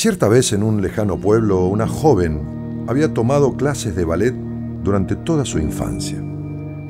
Cierta 0.00 0.28
vez 0.28 0.54
en 0.54 0.62
un 0.62 0.80
lejano 0.80 1.18
pueblo, 1.18 1.66
una 1.66 1.86
joven 1.86 2.86
había 2.88 3.12
tomado 3.12 3.54
clases 3.54 3.94
de 3.94 4.06
ballet 4.06 4.34
durante 4.82 5.14
toda 5.14 5.44
su 5.44 5.58
infancia. 5.58 6.16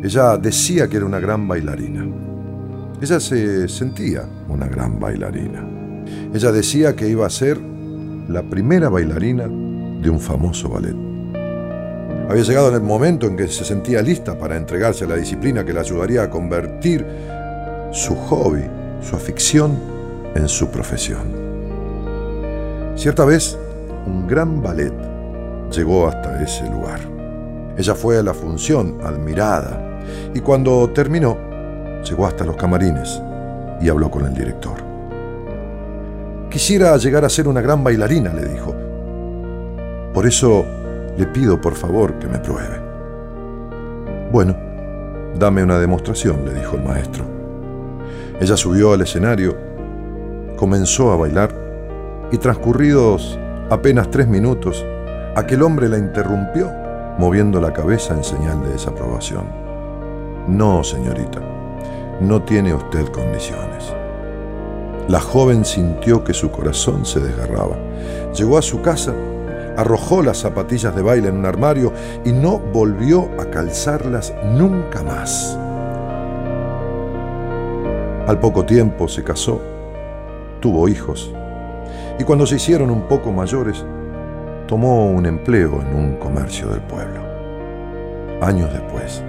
Ella 0.00 0.36
decía 0.36 0.86
que 0.86 0.98
era 0.98 1.06
una 1.06 1.18
gran 1.18 1.48
bailarina. 1.48 2.06
Ella 3.02 3.18
se 3.18 3.66
sentía 3.66 4.22
una 4.48 4.68
gran 4.68 5.00
bailarina. 5.00 5.68
Ella 6.32 6.52
decía 6.52 6.94
que 6.94 7.08
iba 7.08 7.26
a 7.26 7.30
ser 7.30 7.58
la 8.28 8.44
primera 8.44 8.88
bailarina 8.88 9.48
de 9.48 10.08
un 10.08 10.20
famoso 10.20 10.68
ballet. 10.68 10.94
Había 12.28 12.44
llegado 12.44 12.68
en 12.68 12.74
el 12.76 12.82
momento 12.82 13.26
en 13.26 13.36
que 13.36 13.48
se 13.48 13.64
sentía 13.64 14.02
lista 14.02 14.38
para 14.38 14.56
entregarse 14.56 15.04
a 15.04 15.08
la 15.08 15.16
disciplina 15.16 15.66
que 15.66 15.72
la 15.72 15.80
ayudaría 15.80 16.22
a 16.22 16.30
convertir 16.30 17.04
su 17.90 18.14
hobby, 18.14 18.62
su 19.02 19.16
afición, 19.16 19.76
en 20.36 20.48
su 20.48 20.70
profesión. 20.70 21.49
Cierta 23.00 23.24
vez, 23.24 23.56
un 24.06 24.28
gran 24.28 24.62
ballet 24.62 24.92
llegó 25.72 26.06
hasta 26.06 26.42
ese 26.42 26.68
lugar. 26.68 27.00
Ella 27.78 27.94
fue 27.94 28.18
a 28.18 28.22
la 28.22 28.34
función, 28.34 28.98
admirada, 29.02 30.02
y 30.34 30.40
cuando 30.40 30.90
terminó, 30.90 31.38
llegó 32.04 32.26
hasta 32.26 32.44
los 32.44 32.56
camarines 32.56 33.22
y 33.80 33.88
habló 33.88 34.10
con 34.10 34.26
el 34.26 34.34
director. 34.34 34.74
Quisiera 36.50 36.94
llegar 36.98 37.24
a 37.24 37.30
ser 37.30 37.48
una 37.48 37.62
gran 37.62 37.82
bailarina, 37.82 38.34
le 38.34 38.44
dijo. 38.44 38.76
Por 40.12 40.26
eso 40.26 40.66
le 41.16 41.24
pido 41.24 41.58
por 41.58 41.76
favor 41.76 42.18
que 42.18 42.26
me 42.26 42.38
pruebe. 42.38 42.82
Bueno, 44.30 44.54
dame 45.38 45.62
una 45.62 45.78
demostración, 45.78 46.44
le 46.44 46.52
dijo 46.52 46.76
el 46.76 46.82
maestro. 46.82 47.24
Ella 48.38 48.58
subió 48.58 48.92
al 48.92 49.00
escenario, 49.00 49.56
comenzó 50.58 51.12
a 51.12 51.16
bailar 51.16 51.69
y 52.32 52.38
transcurridos 52.38 53.38
apenas 53.70 54.10
tres 54.10 54.28
minutos, 54.28 54.84
aquel 55.36 55.62
hombre 55.62 55.88
la 55.88 55.98
interrumpió, 55.98 56.70
moviendo 57.18 57.60
la 57.60 57.72
cabeza 57.72 58.14
en 58.14 58.24
señal 58.24 58.62
de 58.62 58.70
desaprobación. 58.70 59.44
No, 60.48 60.82
señorita, 60.82 61.40
no 62.20 62.42
tiene 62.42 62.74
usted 62.74 63.06
condiciones. 63.08 63.94
La 65.08 65.20
joven 65.20 65.64
sintió 65.64 66.22
que 66.22 66.34
su 66.34 66.50
corazón 66.50 67.04
se 67.04 67.20
desgarraba. 67.20 67.76
Llegó 68.34 68.58
a 68.58 68.62
su 68.62 68.80
casa, 68.80 69.12
arrojó 69.76 70.22
las 70.22 70.38
zapatillas 70.38 70.94
de 70.94 71.02
baile 71.02 71.28
en 71.28 71.38
un 71.38 71.46
armario 71.46 71.92
y 72.24 72.32
no 72.32 72.58
volvió 72.58 73.28
a 73.40 73.46
calzarlas 73.46 74.32
nunca 74.44 75.02
más. 75.02 75.58
Al 78.26 78.38
poco 78.38 78.64
tiempo 78.64 79.08
se 79.08 79.24
casó, 79.24 79.60
tuvo 80.60 80.88
hijos 80.88 81.32
y 82.18 82.24
cuando 82.24 82.46
se 82.46 82.56
hicieron 82.56 82.90
un 82.90 83.02
poco 83.02 83.32
mayores, 83.32 83.84
tomó 84.66 85.10
un 85.10 85.26
empleo 85.26 85.80
en 85.82 85.96
un 85.96 86.16
comercio 86.16 86.68
del 86.68 86.80
pueblo. 86.82 87.20
Años 88.40 88.72
después, 88.72 89.22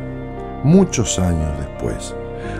muchos 0.63 1.19
años 1.19 1.49
después, 1.59 2.15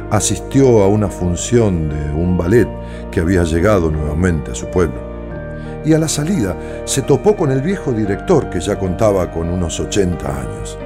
asistió 0.09 0.83
a 0.83 0.87
una 0.87 1.07
función 1.07 1.89
de 1.89 2.11
un 2.11 2.37
ballet 2.37 2.67
que 3.11 3.19
había 3.19 3.43
llegado 3.43 3.91
nuevamente 3.91 4.51
a 4.51 4.55
su 4.55 4.67
pueblo. 4.67 5.11
Y 5.83 5.93
a 5.93 5.99
la 5.99 6.07
salida 6.07 6.55
se 6.85 7.01
topó 7.01 7.35
con 7.35 7.51
el 7.51 7.61
viejo 7.61 7.91
director 7.91 8.49
que 8.49 8.59
ya 8.59 8.77
contaba 8.77 9.31
con 9.31 9.49
unos 9.49 9.79
80 9.79 10.27
años. 10.27 10.77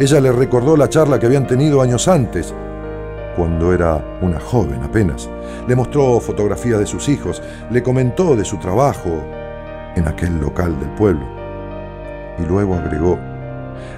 Ella 0.00 0.20
le 0.20 0.32
recordó 0.32 0.76
la 0.76 0.88
charla 0.88 1.18
que 1.18 1.26
habían 1.26 1.46
tenido 1.46 1.82
años 1.82 2.08
antes 2.08 2.54
cuando 3.38 3.72
era 3.72 4.04
una 4.20 4.40
joven 4.40 4.82
apenas. 4.82 5.30
Le 5.68 5.76
mostró 5.76 6.18
fotografías 6.18 6.80
de 6.80 6.86
sus 6.86 7.08
hijos, 7.08 7.40
le 7.70 7.82
comentó 7.82 8.34
de 8.34 8.44
su 8.44 8.56
trabajo 8.58 9.22
en 9.94 10.08
aquel 10.08 10.38
local 10.40 10.78
del 10.80 10.90
pueblo. 10.90 11.24
Y 12.38 12.42
luego 12.46 12.74
agregó, 12.74 13.16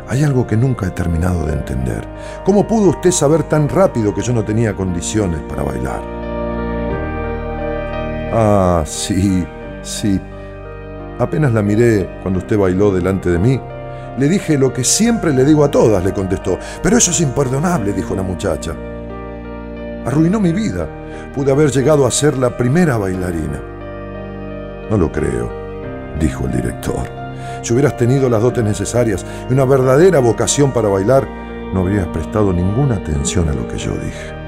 hay 0.09 0.23
algo 0.23 0.47
que 0.47 0.57
nunca 0.57 0.87
he 0.87 0.91
terminado 0.91 1.47
de 1.47 1.55
entender. 1.55 2.07
¿Cómo 2.45 2.67
pudo 2.67 2.91
usted 2.91 3.11
saber 3.11 3.45
tan 3.45 3.69
rápido 3.69 4.15
que 4.15 4.21
yo 4.21 4.35
no 4.35 4.45
tenía 4.45 4.77
condiciones 4.77 5.41
para 5.49 5.63
bailar? 5.63 6.03
Ah, 8.33 8.83
sí, 8.85 9.47
sí. 9.83 10.21
Apenas 11.19 11.53
la 11.53 11.63
miré 11.63 12.19
cuando 12.23 12.41
usted 12.41 12.59
bailó 12.59 12.93
delante 12.93 13.31
de 13.31 13.39
mí. 13.39 13.61
Le 14.19 14.29
dije 14.29 14.59
lo 14.59 14.73
que 14.73 14.85
siempre 14.85 15.33
le 15.33 15.45
digo 15.45 15.65
a 15.65 15.71
todas, 15.71 16.05
le 16.05 16.13
contestó. 16.13 16.59
Pero 16.83 16.99
eso 16.99 17.11
es 17.11 17.21
imperdonable, 17.23 17.93
dijo 17.93 18.15
la 18.15 18.23
muchacha. 18.23 18.75
Arruinó 20.07 20.41
mi 20.41 20.53
vida. 20.53 20.89
Pude 21.35 21.53
haber 21.53 21.71
llegado 21.71 22.07
a 22.07 22.11
ser 22.11 22.39
la 22.39 22.57
primera 22.57 22.97
bailarina. 22.97 23.61
No 24.91 24.97
lo 24.97 25.13
creo, 25.13 25.51
dijo 26.19 26.47
el 26.47 26.53
director. 26.53 27.07
Si 27.63 27.73
hubieras 27.73 27.97
tenido 27.97 28.29
las 28.29 28.43
dotes 28.43 28.65
necesarias 28.65 29.25
y 29.49 29.53
una 29.53 29.65
verdadera 29.65 30.19
vocación 30.19 30.73
para 30.73 30.89
bailar, 30.89 31.29
no 31.73 31.81
habrías 31.81 32.07
prestado 32.09 32.53
ninguna 32.53 32.97
atención 32.97 33.49
a 33.49 33.53
lo 33.53 33.69
que 33.69 33.79
yo 33.79 33.93
dije. 33.93 34.41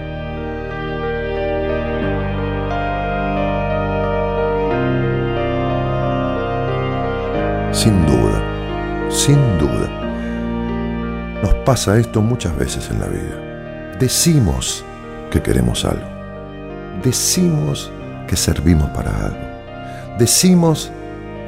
Sin 7.72 8.06
duda, 8.06 9.10
sin 9.10 9.58
duda, 9.58 9.88
nos 11.42 11.54
pasa 11.64 11.98
esto 11.98 12.20
muchas 12.20 12.56
veces 12.56 12.90
en 12.90 13.00
la 13.00 13.06
vida. 13.06 13.96
Decimos 13.98 14.84
que 15.32 15.43
queremos 15.43 15.84
algo. 15.84 16.06
Decimos 17.03 17.91
que 18.28 18.37
servimos 18.37 18.91
para 18.91 19.10
algo. 19.10 20.16
Decimos 20.19 20.93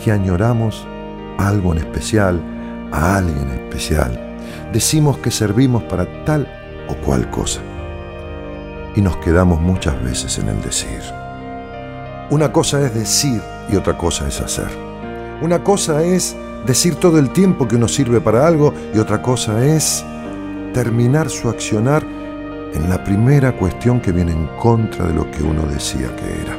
que 0.03 0.11
añoramos 0.11 0.87
algo 1.39 1.73
en 1.73 1.79
especial, 1.79 2.41
a 2.91 3.17
alguien 3.19 3.51
especial. 3.51 4.19
Decimos 4.73 5.19
que 5.19 5.31
servimos 5.31 5.83
para 5.85 6.25
tal 6.25 6.49
o 6.89 6.95
cual 7.05 7.31
cosa. 7.31 7.61
Y 8.97 9.03
nos 9.03 9.19
quedamos 9.19 9.61
muchas 9.61 10.03
veces 10.03 10.39
en 10.39 10.49
el 10.49 10.61
decir. 10.63 11.03
Una 12.31 12.51
cosa 12.53 12.81
es 12.85 12.95
decir 12.95 13.41
y 13.71 13.77
otra 13.77 13.99
cosa 13.99 14.27
es 14.27 14.41
hacer. 14.41 14.69
Una 15.43 15.63
cosa 15.63 16.03
es 16.03 16.35
decir 16.65 16.95
todo 16.95 17.19
el 17.19 17.31
tiempo 17.31 17.69
que 17.69 17.77
uno 17.77 17.87
sirve 17.87 18.21
para 18.21 18.47
algo 18.47 18.73
y 18.95 18.99
otra 18.99 19.21
cosa 19.21 19.63
es 19.65 20.03
terminar 20.73 21.29
su 21.29 21.51
accionar 21.51 22.14
en 22.75 22.91
la 22.91 23.03
primera 23.03 23.53
cuestión 23.53 24.01
que 24.01 24.13
viene 24.13 24.33
en 24.33 24.47
contra 24.59 25.07
de 25.07 25.15
lo 25.15 25.31
que 25.31 25.43
uno 25.43 25.63
decía 25.63 26.15
que 26.17 26.43
era. 26.43 26.59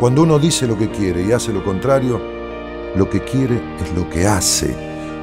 Cuando 0.00 0.22
uno 0.22 0.38
dice 0.38 0.66
lo 0.66 0.78
que 0.78 0.90
quiere 0.90 1.22
y 1.22 1.32
hace 1.32 1.52
lo 1.52 1.62
contrario, 1.62 2.20
lo 2.96 3.08
que 3.10 3.20
quiere 3.20 3.60
es 3.80 3.92
lo 3.94 4.08
que 4.08 4.26
hace, 4.26 4.74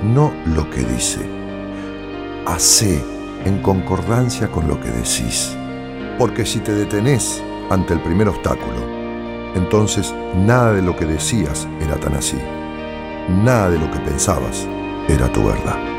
no 0.03 0.31
lo 0.55 0.69
que 0.69 0.83
dice. 0.83 1.19
Hace 2.45 3.03
en 3.45 3.61
concordancia 3.63 4.47
con 4.49 4.67
lo 4.67 4.79
que 4.79 4.89
decís. 4.89 5.55
Porque 6.19 6.45
si 6.45 6.59
te 6.59 6.73
detenés 6.73 7.41
ante 7.71 7.93
el 7.93 8.01
primer 8.01 8.29
obstáculo, 8.29 8.97
entonces 9.55 10.13
nada 10.35 10.73
de 10.73 10.83
lo 10.83 10.95
que 10.95 11.05
decías 11.05 11.67
era 11.81 11.95
tan 11.99 12.13
así. 12.13 12.37
Nada 13.43 13.71
de 13.71 13.79
lo 13.79 13.89
que 13.91 13.99
pensabas 13.99 14.67
era 15.09 15.31
tu 15.31 15.43
verdad. 15.43 15.96